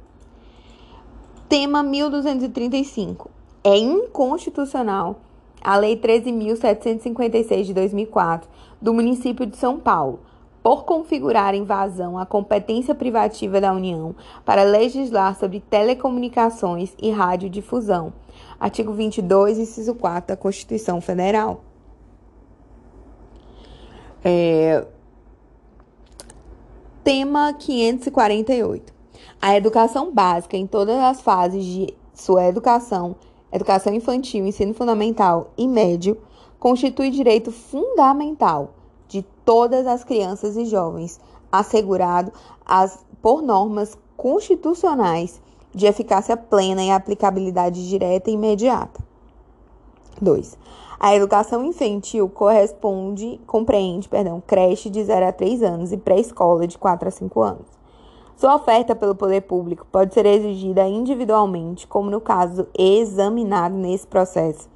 Tema 1.54 1.84
1235. 1.84 3.30
É 3.64 3.78
inconstitucional 3.78 5.18
a 5.62 5.78
Lei 5.78 5.96
13.756 5.96 7.66
de 7.66 7.74
2004 7.76 8.50
do 8.82 8.92
município 8.92 9.46
de 9.46 9.56
São 9.56 9.80
Paulo, 9.80 10.22
por 10.64 10.84
configurar 10.84 11.54
invasão 11.54 12.18
à 12.18 12.26
competência 12.26 12.96
privativa 12.96 13.62
da 13.62 13.72
União 13.72 14.16
para 14.44 14.64
legislar 14.64 15.38
sobre 15.38 15.60
telecomunicações 15.60 16.96
e 17.00 17.12
radiodifusão. 17.12 18.12
Artigo 18.60 18.92
22, 18.92 19.60
inciso 19.60 19.94
4 19.94 20.30
da 20.30 20.36
Constituição 20.36 21.00
Federal. 21.00 21.64
É... 24.26 24.88
Tema 27.04 27.54
548. 27.54 28.93
A 29.46 29.58
educação 29.58 30.10
básica 30.10 30.56
em 30.56 30.66
todas 30.66 30.98
as 30.98 31.20
fases 31.20 31.66
de 31.66 31.94
sua 32.14 32.46
educação, 32.46 33.14
educação 33.52 33.94
infantil, 33.94 34.46
ensino 34.46 34.74
fundamental 34.74 35.52
e 35.58 35.68
médio, 35.68 36.18
constitui 36.58 37.10
direito 37.10 37.52
fundamental 37.52 38.70
de 39.06 39.22
todas 39.44 39.86
as 39.86 40.02
crianças 40.02 40.56
e 40.56 40.64
jovens, 40.64 41.20
assegurado 41.52 42.32
as, 42.66 43.06
por 43.22 43.42
normas 43.42 43.98
constitucionais 44.16 45.42
de 45.76 45.88
eficácia 45.88 46.38
plena 46.38 46.82
e 46.82 46.90
aplicabilidade 46.90 47.90
direta 47.90 48.32
e 48.32 48.36
imediata. 48.36 49.04
2. 50.22 50.58
A 50.98 51.14
educação 51.14 51.66
infantil 51.66 52.30
corresponde, 52.30 53.42
compreende, 53.46 54.08
perdão, 54.08 54.42
creche 54.48 54.90
de 54.90 55.04
0 55.04 55.28
a 55.28 55.34
3 55.34 55.64
anos 55.64 55.92
e 55.92 55.98
pré-escola 55.98 56.66
de 56.66 56.78
4 56.78 57.10
a 57.10 57.12
5 57.12 57.42
anos. 57.42 57.83
Sua 58.36 58.56
oferta 58.56 58.96
pelo 58.96 59.16
poder 59.16 59.42
público 59.42 59.86
pode 59.92 60.13
ser 60.13 60.25
exigida 60.25 60.88
individualmente, 60.88 61.88
como 61.88 62.10
no 62.10 62.20
caso 62.20 62.68
examinado 62.78 63.75
nesse 63.75 64.06
processo. 64.08 64.68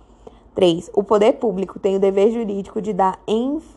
3. 0.55 0.89
O 0.93 1.03
poder 1.03 1.33
público 1.33 1.77
tem 1.77 1.95
o 1.95 1.99
dever 1.99 2.31
jurídico 2.31 2.81
de 2.81 2.91
dar 2.91 3.19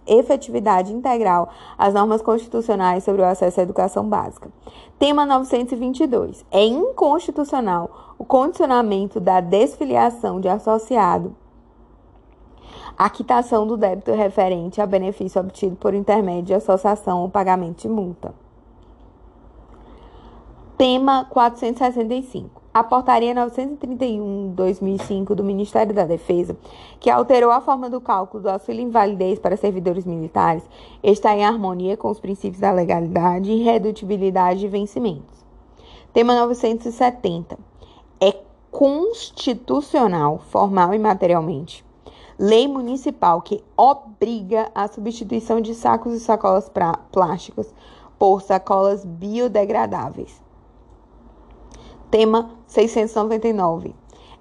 efetividade 0.06 0.94
integral 0.94 1.50
às 1.76 1.92
normas 1.92 2.22
constitucionais 2.22 3.04
sobre 3.04 3.20
o 3.20 3.24
acesso 3.26 3.60
à 3.60 3.62
educação 3.62 4.08
básica. 4.08 4.50
Tema 4.98 5.26
922. 5.26 6.44
É 6.50 6.64
inconstitucional 6.64 8.14
o 8.18 8.24
condicionamento 8.24 9.20
da 9.20 9.40
desfiliação 9.40 10.40
de 10.40 10.48
associado 10.48 11.34
a 12.96 13.08
quitação 13.08 13.66
do 13.66 13.78
débito 13.78 14.12
referente 14.12 14.78
a 14.78 14.84
benefício 14.84 15.40
obtido 15.40 15.74
por 15.76 15.94
intermédio 15.94 16.44
de 16.44 16.54
associação 16.54 17.22
ou 17.22 17.30
pagamento 17.30 17.80
de 17.80 17.88
multa. 17.88 18.34
Tema 20.80 21.26
465. 21.26 22.62
A 22.72 22.82
Portaria 22.82 23.34
931-2005 23.34 25.34
do 25.34 25.44
Ministério 25.44 25.92
da 25.92 26.06
Defesa, 26.06 26.56
que 26.98 27.10
alterou 27.10 27.50
a 27.50 27.60
forma 27.60 27.90
do 27.90 28.00
cálculo 28.00 28.44
do 28.44 28.48
auxílio 28.48 28.80
invalidez 28.80 29.38
para 29.38 29.58
servidores 29.58 30.06
militares, 30.06 30.62
está 31.02 31.36
em 31.36 31.44
harmonia 31.44 31.98
com 31.98 32.08
os 32.08 32.18
princípios 32.18 32.62
da 32.62 32.72
legalidade 32.72 33.52
e 33.52 33.62
redutibilidade 33.62 34.60
de 34.60 34.68
vencimentos. 34.68 35.44
Tema 36.14 36.34
970. 36.34 37.58
É 38.18 38.38
constitucional, 38.70 40.38
formal 40.48 40.94
e 40.94 40.98
materialmente, 40.98 41.84
lei 42.38 42.66
municipal 42.66 43.42
que 43.42 43.62
obriga 43.76 44.70
a 44.74 44.88
substituição 44.88 45.60
de 45.60 45.74
sacos 45.74 46.14
e 46.14 46.20
sacolas 46.20 46.72
plásticas 47.12 47.70
por 48.18 48.40
sacolas 48.40 49.04
biodegradáveis. 49.04 50.48
Tema 52.10 52.50
699. 52.66 53.94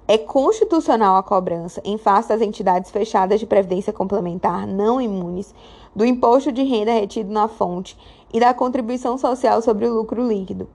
É 0.07 0.17
constitucional 0.17 1.17
a 1.17 1.21
cobrança, 1.21 1.79
em 1.85 1.99
face 1.99 2.29
das 2.29 2.41
entidades 2.41 2.89
fechadas 2.89 3.39
de 3.39 3.45
previdência 3.45 3.93
complementar 3.93 4.65
não 4.65 4.99
imunes, 4.99 5.53
do 5.95 6.03
imposto 6.03 6.51
de 6.51 6.63
renda 6.63 6.91
retido 6.91 7.31
na 7.31 7.47
fonte 7.47 7.95
e 8.33 8.39
da 8.39 8.55
contribuição 8.55 9.19
social 9.19 9.61
sobre 9.61 9.85
o 9.85 9.93
lucro 9.93 10.27
líquido. 10.27 10.67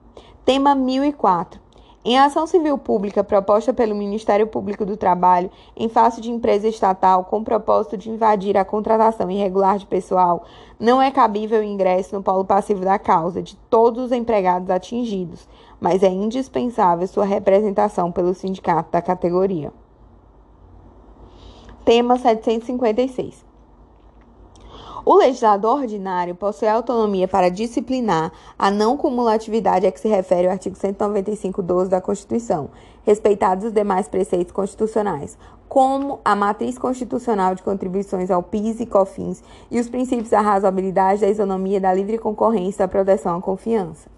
Tema 0.45 0.73
1004. 0.73 1.59
Em 2.07 2.19
ação 2.19 2.45
civil 2.45 2.77
pública 2.77 3.23
proposta 3.23 3.73
pelo 3.73 3.95
Ministério 3.95 4.45
Público 4.45 4.85
do 4.85 4.95
Trabalho 4.95 5.49
em 5.75 5.89
face 5.89 6.21
de 6.21 6.29
empresa 6.29 6.67
estatal 6.67 7.23
com 7.23 7.43
propósito 7.43 7.97
de 7.97 8.11
invadir 8.11 8.55
a 8.55 8.63
contratação 8.63 9.29
irregular 9.31 9.79
de 9.79 9.87
pessoal, 9.87 10.45
não 10.79 11.01
é 11.01 11.09
cabível 11.09 11.61
o 11.61 11.63
ingresso 11.63 12.15
no 12.15 12.21
polo 12.21 12.45
passivo 12.45 12.85
da 12.85 12.99
causa 12.99 13.41
de 13.41 13.55
todos 13.71 14.05
os 14.05 14.11
empregados 14.11 14.69
atingidos, 14.69 15.47
mas 15.79 16.03
é 16.03 16.09
indispensável 16.09 17.07
sua 17.07 17.25
representação 17.25 18.11
pelo 18.11 18.33
sindicato 18.33 18.91
da 18.91 19.01
categoria. 19.01 19.71
Tema 21.83 22.17
756. 22.17 23.45
O 25.05 25.13
legislador 25.13 25.81
ordinário 25.81 26.33
possui 26.33 26.67
autonomia 26.67 27.27
para 27.27 27.49
disciplinar 27.49 28.31
a 28.57 28.71
não 28.71 28.97
cumulatividade 28.97 29.85
a 29.85 29.91
que 29.91 29.99
se 29.99 30.07
refere 30.07 30.47
o 30.47 30.51
artigo 30.51 30.75
195.12 30.75 31.89
da 31.89 32.01
Constituição, 32.01 32.71
respeitados 33.03 33.65
os 33.65 33.71
demais 33.71 34.07
preceitos 34.07 34.51
constitucionais, 34.51 35.37
como 35.69 36.19
a 36.25 36.35
matriz 36.35 36.79
constitucional 36.79 37.53
de 37.53 37.61
contribuições 37.61 38.31
ao 38.31 38.41
PIS 38.41 38.79
e 38.79 38.87
COFINS 38.87 39.43
e 39.69 39.79
os 39.79 39.87
princípios 39.87 40.31
da 40.31 40.41
razoabilidade, 40.41 41.21
da 41.21 41.29
isonomia, 41.29 41.79
da 41.79 41.93
livre 41.93 42.17
concorrência 42.17 42.79
da 42.79 42.87
proteção 42.87 43.37
à 43.37 43.41
confiança. 43.41 44.09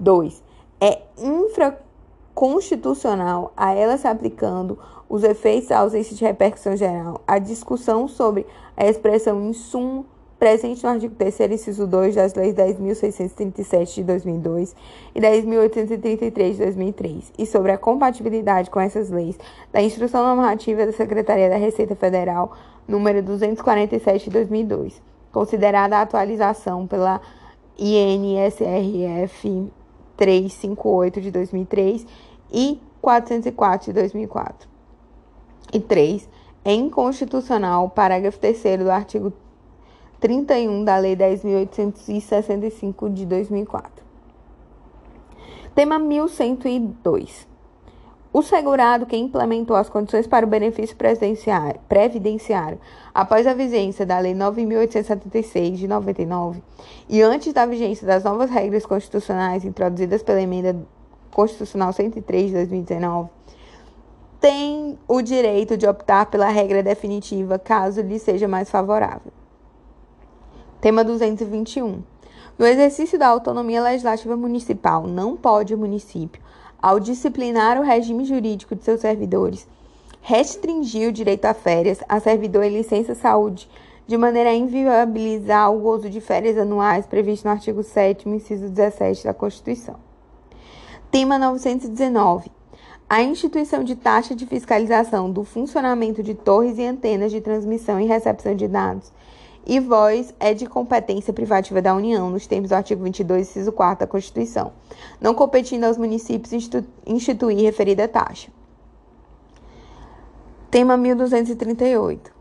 2. 0.00 0.45
É 0.80 1.02
infraconstitucional 1.18 3.52
a 3.56 3.72
ela 3.72 3.96
se 3.96 4.06
aplicando 4.06 4.78
os 5.08 5.24
efeitos 5.24 5.68
da 5.68 5.78
ausência 5.78 6.14
de 6.14 6.22
repercussão 6.24 6.76
geral, 6.76 7.22
a 7.26 7.38
discussão 7.38 8.06
sobre 8.08 8.46
a 8.76 8.86
expressão 8.86 9.48
insumo 9.48 10.04
presente 10.38 10.84
no 10.84 10.90
artigo 10.90 11.14
3 11.14 11.52
inciso 11.52 11.86
2 11.86 12.14
das 12.14 12.34
leis 12.34 12.54
10.637 12.54 13.94
de 13.94 14.04
2002 14.04 14.76
e 15.14 15.20
10.833 15.20 16.52
de 16.52 16.58
2003, 16.58 17.32
e 17.38 17.46
sobre 17.46 17.72
a 17.72 17.78
compatibilidade 17.78 18.70
com 18.70 18.78
essas 18.78 19.08
leis 19.10 19.38
da 19.72 19.80
Instrução 19.80 20.26
Normativa 20.26 20.84
da 20.84 20.92
Secretaria 20.92 21.48
da 21.48 21.56
Receita 21.56 21.96
Federal, 21.96 22.52
número 22.86 23.22
247 23.22 24.24
de 24.24 24.30
2002, 24.30 25.00
considerada 25.32 25.96
a 25.96 26.02
atualização 26.02 26.86
pela 26.86 27.18
INSRF 27.78 29.72
358 30.16 31.20
de 31.20 31.30
2003 31.30 32.06
e 32.52 32.80
404 33.00 33.86
de 33.86 33.92
2004. 33.92 34.68
E 35.72 35.80
3 35.80 36.28
é 36.64 36.72
inconstitucional 36.72 37.84
o 37.84 37.90
parágrafo 37.90 38.38
3 38.38 38.78
do 38.78 38.90
artigo 38.90 39.32
31 40.20 40.84
da 40.84 40.96
Lei 40.96 41.14
10.865 41.14 43.12
de 43.12 43.26
2004. 43.26 44.04
Tema 45.74 45.98
1102. 45.98 47.46
O 48.36 48.42
segurado 48.42 49.06
que 49.06 49.16
implementou 49.16 49.74
as 49.74 49.88
condições 49.88 50.26
para 50.26 50.44
o 50.44 50.48
benefício 50.48 50.94
previdenciário 51.88 52.78
após 53.14 53.46
a 53.46 53.54
vigência 53.54 54.04
da 54.04 54.18
Lei 54.18 54.34
9.876 54.34 55.76
de 55.76 55.88
99 55.88 56.62
e 57.08 57.22
antes 57.22 57.50
da 57.54 57.64
vigência 57.64 58.06
das 58.06 58.24
novas 58.24 58.50
regras 58.50 58.84
constitucionais 58.84 59.64
introduzidas 59.64 60.22
pela 60.22 60.42
Emenda 60.42 60.76
Constitucional 61.30 61.94
103 61.94 62.48
de 62.48 62.52
2019 62.56 63.30
tem 64.38 64.98
o 65.08 65.22
direito 65.22 65.74
de 65.74 65.86
optar 65.88 66.26
pela 66.26 66.50
regra 66.50 66.82
definitiva 66.82 67.58
caso 67.58 68.02
lhe 68.02 68.18
seja 68.18 68.46
mais 68.46 68.68
favorável. 68.68 69.32
Tema 70.78 71.02
221. 71.02 72.02
No 72.58 72.66
exercício 72.66 73.18
da 73.18 73.28
autonomia 73.28 73.82
legislativa 73.82 74.36
municipal, 74.36 75.06
não 75.06 75.38
pode 75.38 75.74
o 75.74 75.78
município, 75.78 76.42
ao 76.86 77.00
disciplinar 77.00 77.80
o 77.80 77.82
regime 77.82 78.24
jurídico 78.24 78.76
de 78.76 78.84
seus 78.84 79.00
servidores, 79.00 79.66
restringir 80.22 81.08
o 81.08 81.12
direito 81.12 81.44
a 81.46 81.52
férias 81.52 81.98
a 82.08 82.20
servidor 82.20 82.62
em 82.62 82.76
licença 82.76 83.12
saúde, 83.12 83.68
de 84.06 84.16
maneira 84.16 84.50
a 84.50 84.54
inviabilizar 84.54 85.74
o 85.74 85.80
gozo 85.80 86.08
de 86.08 86.20
férias 86.20 86.56
anuais 86.56 87.04
previsto 87.04 87.44
no 87.44 87.50
artigo 87.50 87.82
7 87.82 88.28
inciso 88.28 88.68
17 88.68 89.24
da 89.24 89.34
Constituição. 89.34 89.96
Tema 91.10 91.36
919 91.40 92.52
a 93.08 93.20
instituição 93.20 93.82
de 93.82 93.96
taxa 93.96 94.34
de 94.34 94.46
fiscalização 94.46 95.30
do 95.30 95.42
funcionamento 95.42 96.22
de 96.22 96.34
torres 96.34 96.78
e 96.78 96.84
antenas 96.84 97.32
de 97.32 97.40
transmissão 97.40 98.00
e 98.00 98.06
recepção 98.06 98.54
de 98.54 98.68
dados 98.68 99.12
e 99.66 99.80
voz 99.80 100.32
é 100.38 100.54
de 100.54 100.66
competência 100.66 101.32
privativa 101.32 101.82
da 101.82 101.94
União, 101.94 102.30
nos 102.30 102.46
termos 102.46 102.70
do 102.70 102.74
artigo 102.74 103.02
22, 103.02 103.48
inciso 103.48 103.72
4 103.72 104.06
da 104.06 104.10
Constituição, 104.10 104.72
não 105.20 105.34
competindo 105.34 105.84
aos 105.84 105.98
municípios 105.98 106.52
institu 106.52 106.84
instituir 107.04 107.62
referida 107.62 108.06
taxa. 108.06 108.48
Tema 110.70 110.96
1238. 110.96 112.34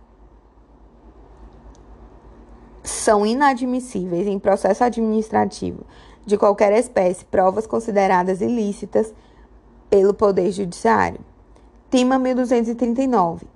São 2.83 3.25
inadmissíveis 3.25 4.27
em 4.27 4.37
processo 4.37 4.83
administrativo 4.83 5.83
de 6.25 6.37
qualquer 6.37 6.73
espécie 6.73 7.25
provas 7.25 7.65
consideradas 7.65 8.41
ilícitas 8.41 9.13
pelo 9.89 10.13
Poder 10.13 10.51
Judiciário. 10.51 11.19
Tema 11.89 12.19
1239. 12.19 13.47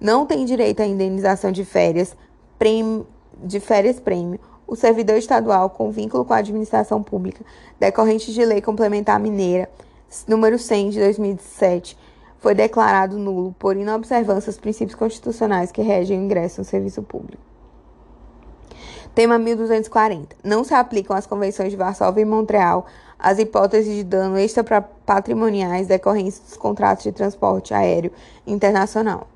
Não 0.00 0.24
tem 0.24 0.46
direito 0.46 0.80
à 0.80 0.86
indenização 0.86 1.52
de 1.52 1.64
férias, 1.64 2.16
prêmio, 2.60 3.06
de 3.42 3.58
férias 3.58 3.98
prêmio 3.98 4.38
o 4.66 4.76
servidor 4.76 5.16
estadual 5.16 5.70
com 5.70 5.90
vínculo 5.90 6.24
com 6.24 6.34
a 6.34 6.36
administração 6.36 7.02
pública 7.02 7.44
decorrente 7.80 8.32
de 8.32 8.44
lei 8.44 8.60
complementar 8.60 9.18
mineira 9.18 9.68
número 10.28 10.58
100 10.58 10.90
de 10.90 11.00
2007 11.00 11.96
foi 12.38 12.54
declarado 12.54 13.18
nulo 13.18 13.54
por 13.58 13.76
inobservância 13.76 14.50
aos 14.50 14.58
princípios 14.58 14.94
constitucionais 14.94 15.72
que 15.72 15.80
regem 15.80 16.18
o 16.18 16.22
ingresso 16.22 16.60
no 16.60 16.64
serviço 16.64 17.02
público. 17.02 17.42
Tema 19.14 19.38
1240. 19.38 20.36
Não 20.42 20.64
se 20.64 20.72
aplicam 20.72 21.16
às 21.16 21.26
convenções 21.26 21.70
de 21.70 21.76
Varsóvia 21.76 22.22
e 22.22 22.24
Montreal 22.24 22.86
as 23.18 23.38
hipóteses 23.38 23.94
de 23.94 24.04
dano 24.04 24.38
extrapatrimoniais 24.38 25.86
decorrentes 25.86 26.38
dos 26.40 26.56
contratos 26.56 27.04
de 27.04 27.12
transporte 27.12 27.74
aéreo 27.74 28.12
internacional. 28.46 29.26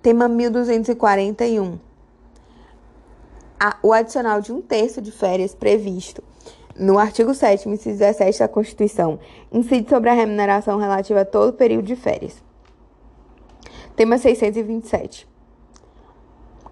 Tema 0.00 0.28
1241. 0.28 1.91
O 3.82 3.92
adicional 3.92 4.40
de 4.40 4.52
um 4.52 4.60
terço 4.60 5.00
de 5.00 5.12
férias 5.12 5.54
previsto 5.54 6.22
no 6.76 6.98
artigo 6.98 7.34
7 7.34 7.68
inciso 7.68 7.98
17 7.98 8.38
da 8.38 8.48
Constituição 8.48 9.18
incide 9.52 9.88
sobre 9.88 10.10
a 10.10 10.14
remuneração 10.14 10.78
relativa 10.78 11.20
a 11.20 11.24
todo 11.24 11.52
período 11.52 11.84
de 11.84 11.94
férias. 11.94 12.42
Tema 13.94 14.18
627. 14.18 15.28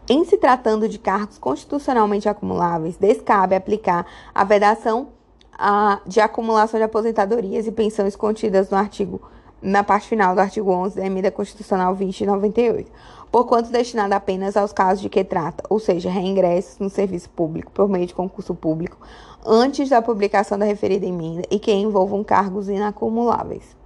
Em 0.08 0.24
se 0.24 0.36
tratando 0.36 0.88
de 0.88 0.98
cargos 0.98 1.38
constitucionalmente 1.38 2.28
acumuláveis, 2.28 2.96
descabe 2.96 3.54
aplicar 3.54 4.06
a 4.34 4.42
vedação 4.42 5.10
de 6.06 6.20
acumulação 6.20 6.80
de 6.80 6.84
aposentadorias 6.84 7.66
e 7.66 7.72
pensões 7.72 8.16
contidas 8.16 8.70
no 8.70 8.78
artigo 8.78 9.20
na 9.62 9.84
parte 9.84 10.08
final 10.08 10.34
do 10.34 10.40
artigo 10.40 10.70
11 10.70 10.96
da 10.96 11.06
Emenda 11.06 11.30
Constitucional 11.30 11.94
2098, 11.94 12.90
porquanto 13.30 13.70
destinada 13.70 14.16
apenas 14.16 14.56
aos 14.56 14.72
casos 14.72 15.00
de 15.00 15.08
que 15.08 15.22
trata, 15.22 15.64
ou 15.68 15.78
seja, 15.78 16.10
reingressos 16.10 16.78
no 16.78 16.88
serviço 16.88 17.28
público 17.30 17.70
por 17.72 17.88
meio 17.88 18.06
de 18.06 18.14
concurso 18.14 18.54
público, 18.54 18.98
antes 19.44 19.88
da 19.88 20.02
publicação 20.02 20.58
da 20.58 20.64
referida 20.64 21.06
emenda 21.06 21.42
e 21.50 21.58
que 21.58 21.72
envolvam 21.72 22.24
cargos 22.24 22.68
inacumuláveis. 22.68 23.76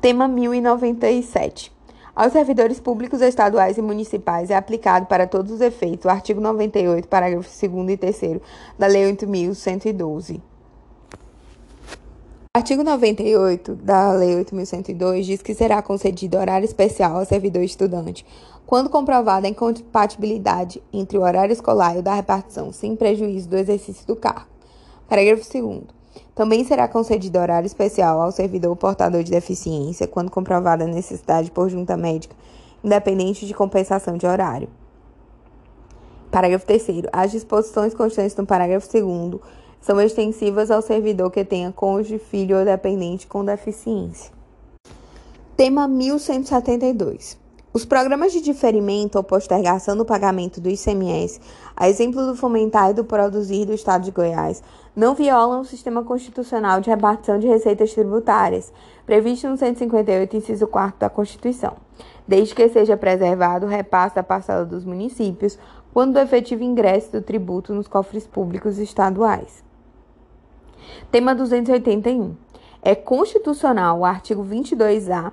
Tema 0.00 0.26
1097. 0.26 1.72
Aos 2.14 2.32
servidores 2.32 2.80
públicos 2.80 3.20
estaduais 3.20 3.78
e 3.78 3.82
municipais 3.82 4.50
é 4.50 4.56
aplicado 4.56 5.06
para 5.06 5.26
todos 5.26 5.52
os 5.52 5.60
efeitos 5.60 6.06
o 6.06 6.08
artigo 6.08 6.40
98, 6.40 7.06
parágrafos 7.06 7.58
2 7.60 7.90
e 7.90 7.96
3 7.96 8.40
da 8.78 8.86
Lei 8.86 9.06
8112. 9.06 10.49
Artigo 12.52 12.82
98 12.82 13.76
da 13.76 14.10
Lei 14.10 14.34
8.102 14.42 15.22
diz 15.22 15.40
que 15.40 15.54
será 15.54 15.80
concedido 15.80 16.36
horário 16.36 16.64
especial 16.64 17.16
ao 17.16 17.24
servidor 17.24 17.62
estudante, 17.62 18.26
quando 18.66 18.90
comprovada 18.90 19.46
a 19.46 19.50
incompatibilidade 19.50 20.82
entre 20.92 21.16
o 21.16 21.22
horário 21.22 21.52
escolar 21.52 21.94
e 21.94 22.00
o 22.00 22.02
da 22.02 22.12
repartição, 22.12 22.72
sem 22.72 22.96
prejuízo 22.96 23.48
do 23.48 23.56
exercício 23.56 24.04
do 24.04 24.16
cargo. 24.16 24.48
Parágrafo 25.08 25.44
2 25.48 25.82
Também 26.34 26.64
será 26.64 26.88
concedido 26.88 27.38
horário 27.38 27.68
especial 27.68 28.20
ao 28.20 28.32
servidor 28.32 28.74
portador 28.74 29.22
de 29.22 29.30
deficiência, 29.30 30.08
quando 30.08 30.28
comprovada 30.28 30.82
a 30.82 30.88
necessidade 30.88 31.52
por 31.52 31.68
junta 31.68 31.96
médica, 31.96 32.34
independente 32.82 33.46
de 33.46 33.54
compensação 33.54 34.16
de 34.16 34.26
horário. 34.26 34.68
Parágrafo 36.32 36.66
3 36.66 37.04
As 37.12 37.30
disposições 37.30 37.94
constantes 37.94 38.34
no 38.34 38.44
parágrafo 38.44 38.88
2 38.92 39.40
são 39.80 40.00
extensivas 40.00 40.70
ao 40.70 40.82
servidor 40.82 41.30
que 41.30 41.44
tenha 41.44 41.72
cônjuge, 41.72 42.18
filho 42.18 42.58
ou 42.58 42.64
dependente 42.64 43.26
com 43.26 43.44
deficiência. 43.44 44.32
Tema 45.56 45.88
1172. 45.88 47.38
Os 47.72 47.84
programas 47.84 48.32
de 48.32 48.40
diferimento 48.40 49.16
ou 49.16 49.22
postergação 49.22 49.96
do 49.96 50.04
pagamento 50.04 50.60
do 50.60 50.68
ICMS, 50.68 51.40
a 51.76 51.88
exemplo 51.88 52.26
do 52.26 52.34
Fomentar 52.34 52.90
e 52.90 52.94
do 52.94 53.04
Produzir 53.04 53.64
do 53.64 53.72
Estado 53.72 54.02
de 54.02 54.10
Goiás, 54.10 54.60
não 54.96 55.14
violam 55.14 55.60
o 55.60 55.64
sistema 55.64 56.02
constitucional 56.02 56.80
de 56.80 56.90
repartição 56.90 57.38
de 57.38 57.46
receitas 57.46 57.94
tributárias, 57.94 58.72
previsto 59.06 59.48
no 59.48 59.56
158, 59.56 60.36
inciso 60.36 60.66
4 60.66 60.98
da 60.98 61.08
Constituição, 61.08 61.76
desde 62.26 62.56
que 62.56 62.68
seja 62.68 62.96
preservado 62.96 63.66
o 63.66 63.68
repasse 63.68 64.16
da 64.16 64.22
parcela 64.24 64.64
dos 64.64 64.84
municípios 64.84 65.56
quando 65.92 66.14
do 66.14 66.18
efetivo 66.18 66.64
ingresso 66.64 67.12
do 67.12 67.22
tributo 67.22 67.72
nos 67.72 67.86
cofres 67.86 68.26
públicos 68.26 68.78
estaduais. 68.78 69.69
Tema 71.10 71.34
281. 71.34 72.36
É 72.82 72.94
constitucional 72.94 73.98
o 73.98 74.04
artigo 74.04 74.44
22A 74.44 75.32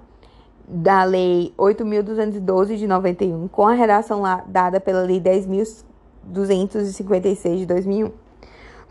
da 0.67 1.03
Lei 1.05 1.53
8.212 1.57 2.75
de 2.75 2.85
91, 2.87 3.47
com 3.47 3.65
a 3.65 3.73
redação 3.73 4.21
lá, 4.21 4.43
dada 4.47 4.81
pela 4.81 5.01
Lei 5.01 5.21
10.256 5.21 7.59
de 7.59 7.65
2001, 7.65 8.11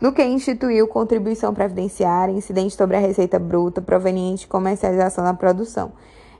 no 0.01 0.11
que 0.11 0.23
instituiu 0.23 0.87
contribuição 0.87 1.53
previdenciária 1.53 2.33
incidente 2.33 2.75
sobre 2.75 2.97
a 2.97 2.99
receita 2.99 3.37
bruta 3.37 3.79
proveniente 3.79 4.41
de 4.41 4.47
comercialização 4.47 5.23
da 5.23 5.35
produção, 5.35 5.91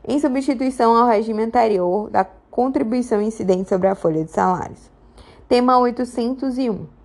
em 0.07 0.19
substituição 0.19 0.95
ao 0.95 1.07
regime 1.07 1.43
anterior 1.43 2.09
da 2.09 2.25
contribuição 2.49 3.21
incidente 3.21 3.69
sobre 3.69 3.87
a 3.87 3.93
folha 3.93 4.25
de 4.25 4.31
salários. 4.31 4.89
Tema 5.47 5.77
801 5.77 6.96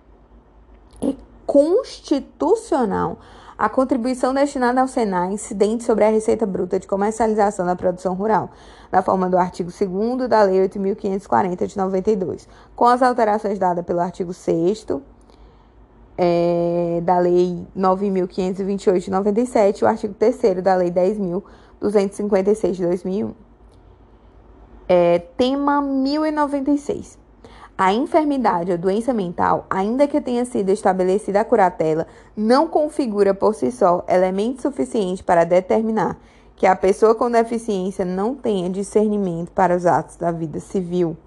constitucional 1.53 3.19
a 3.55 3.69
contribuição 3.69 4.33
destinada 4.33 4.81
ao 4.81 4.87
Senai 4.87 5.33
incidente 5.33 5.83
sobre 5.83 6.03
a 6.03 6.09
receita 6.09 6.47
bruta 6.47 6.79
de 6.79 6.87
comercialização 6.87 7.63
da 7.63 7.75
produção 7.75 8.15
rural, 8.15 8.49
na 8.91 9.03
forma 9.03 9.29
do 9.29 9.37
artigo 9.37 9.69
2 9.69 10.27
da 10.27 10.41
Lei 10.41 10.67
8.540 10.67 11.67
de 11.67 11.77
92, 11.77 12.49
com 12.75 12.85
as 12.85 13.03
alterações 13.03 13.59
dadas 13.59 13.85
pelo 13.85 13.99
artigo 13.99 14.33
6 14.33 14.87
é, 16.17 17.01
da 17.03 17.19
Lei 17.19 17.67
9.528 17.77 18.97
de 18.97 19.11
97 19.11 19.79
e 19.79 19.85
o 19.85 19.87
artigo 19.87 20.15
3 20.15 20.63
da 20.63 20.73
Lei 20.73 20.89
10.256 20.89 22.71
de 22.71 22.81
2001. 22.81 23.33
É, 24.89 25.19
tema 25.37 25.83
1096. 25.83 27.22
A 27.85 27.91
enfermidade 27.91 28.71
ou 28.71 28.77
doença 28.77 29.11
mental, 29.11 29.65
ainda 29.69 30.07
que 30.07 30.21
tenha 30.21 30.45
sido 30.45 30.69
estabelecida 30.69 31.41
a 31.41 31.43
curatela, 31.43 32.07
não 32.33 32.65
configura 32.65 33.33
por 33.33 33.53
si 33.53 33.73
só 33.73 34.05
elemento 34.07 34.61
suficiente 34.61 35.21
para 35.21 35.43
determinar 35.43 36.17
que 36.55 36.65
a 36.65 36.77
pessoa 36.77 37.13
com 37.13 37.29
deficiência 37.29 38.05
não 38.05 38.35
tenha 38.35 38.69
discernimento 38.69 39.51
para 39.51 39.75
os 39.75 39.85
atos 39.85 40.15
da 40.15 40.31
vida 40.31 40.61
civil. 40.61 41.17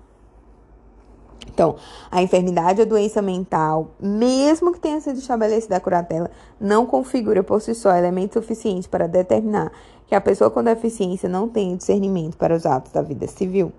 Então, 1.47 1.77
a 2.11 2.23
enfermidade 2.23 2.81
ou 2.81 2.87
doença 2.87 3.21
mental, 3.21 3.91
mesmo 4.01 4.73
que 4.73 4.81
tenha 4.81 4.99
sido 5.03 5.19
estabelecida 5.19 5.77
a 5.77 5.81
curatela, 5.81 6.31
não 6.59 6.87
configura 6.87 7.43
por 7.43 7.61
si 7.61 7.75
só 7.75 7.95
elemento 7.95 8.33
suficiente 8.33 8.89
para 8.89 9.07
determinar 9.07 9.71
que 10.07 10.15
a 10.15 10.23
pessoa 10.23 10.51
com 10.51 10.65
deficiência 10.65 11.29
não 11.29 11.51
tenha 11.51 11.77
discernimento 11.77 12.39
para 12.39 12.57
os 12.57 12.65
atos 12.65 12.93
da 12.93 13.03
vida 13.03 13.27
civil. 13.27 13.75